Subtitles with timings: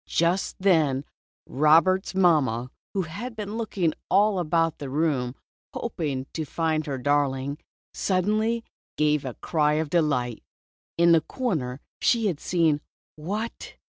[0.07, 1.05] Just then
[1.45, 2.23] Robert's Red Boots.
[2.23, 5.35] 207 mamma, who had been looking all about the room
[5.75, 7.59] hoping to find her darling,
[7.93, 8.63] suddenly
[8.97, 10.41] gave a cry of delight.
[10.97, 12.81] In the corner she had seen—
[13.15, 13.75] what